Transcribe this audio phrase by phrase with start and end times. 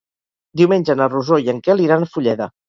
[0.61, 2.51] Diumenge na Rosó i en Quel iran a Fulleda.